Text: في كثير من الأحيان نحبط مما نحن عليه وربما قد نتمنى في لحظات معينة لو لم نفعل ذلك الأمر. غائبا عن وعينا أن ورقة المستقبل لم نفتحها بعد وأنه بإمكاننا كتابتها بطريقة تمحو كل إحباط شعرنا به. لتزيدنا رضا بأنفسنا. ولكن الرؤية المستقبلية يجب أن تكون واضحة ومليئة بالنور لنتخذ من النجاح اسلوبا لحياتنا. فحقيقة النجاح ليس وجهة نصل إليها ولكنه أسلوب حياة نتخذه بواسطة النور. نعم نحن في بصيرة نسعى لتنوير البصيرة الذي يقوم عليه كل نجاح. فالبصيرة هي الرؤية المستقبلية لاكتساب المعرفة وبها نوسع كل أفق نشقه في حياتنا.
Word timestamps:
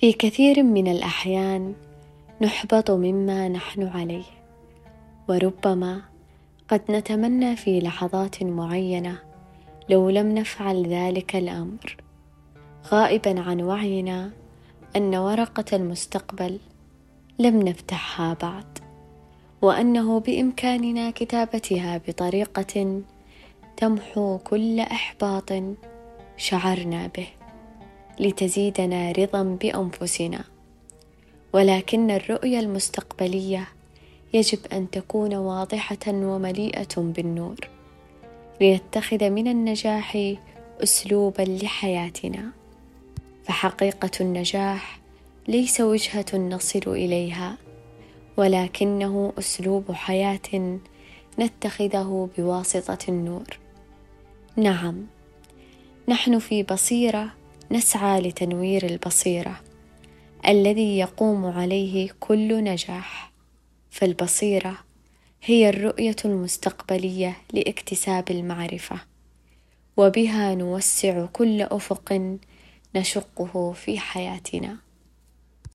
في 0.00 0.12
كثير 0.12 0.62
من 0.62 0.88
الأحيان 0.88 1.74
نحبط 2.40 2.90
مما 2.90 3.48
نحن 3.48 3.82
عليه 3.86 4.24
وربما 5.28 6.02
قد 6.68 6.82
نتمنى 6.90 7.56
في 7.56 7.80
لحظات 7.80 8.42
معينة 8.42 9.18
لو 9.88 10.10
لم 10.10 10.34
نفعل 10.34 10.86
ذلك 10.86 11.36
الأمر. 11.36 11.96
غائبا 12.86 13.40
عن 13.40 13.60
وعينا 13.60 14.30
أن 14.96 15.14
ورقة 15.14 15.76
المستقبل 15.76 16.58
لم 17.38 17.62
نفتحها 17.62 18.36
بعد 18.42 18.78
وأنه 19.62 20.20
بإمكاننا 20.20 21.10
كتابتها 21.10 22.00
بطريقة 22.08 23.02
تمحو 23.76 24.38
كل 24.38 24.80
إحباط 24.80 25.52
شعرنا 26.36 27.06
به. 27.06 27.37
لتزيدنا 28.20 29.12
رضا 29.12 29.42
بأنفسنا. 29.42 30.44
ولكن 31.52 32.10
الرؤية 32.10 32.60
المستقبلية 32.60 33.68
يجب 34.34 34.58
أن 34.72 34.90
تكون 34.90 35.34
واضحة 35.34 36.06
ومليئة 36.06 36.94
بالنور 36.96 37.56
لنتخذ 38.60 39.30
من 39.30 39.48
النجاح 39.48 40.34
اسلوبا 40.82 41.42
لحياتنا. 41.42 42.50
فحقيقة 43.44 44.10
النجاح 44.20 45.00
ليس 45.48 45.80
وجهة 45.80 46.36
نصل 46.36 46.82
إليها 46.86 47.56
ولكنه 48.36 49.32
أسلوب 49.38 49.92
حياة 49.92 50.78
نتخذه 51.38 52.28
بواسطة 52.38 52.98
النور. 53.08 53.58
نعم 54.56 55.06
نحن 56.08 56.38
في 56.38 56.62
بصيرة 56.62 57.37
نسعى 57.70 58.20
لتنوير 58.20 58.86
البصيرة 58.86 59.60
الذي 60.48 60.98
يقوم 60.98 61.46
عليه 61.46 62.10
كل 62.20 62.64
نجاح. 62.64 63.32
فالبصيرة 63.90 64.78
هي 65.42 65.68
الرؤية 65.68 66.16
المستقبلية 66.24 67.36
لاكتساب 67.52 68.30
المعرفة 68.30 69.00
وبها 69.96 70.54
نوسع 70.54 71.26
كل 71.26 71.62
أفق 71.62 72.36
نشقه 72.94 73.72
في 73.72 73.98
حياتنا. 73.98 74.76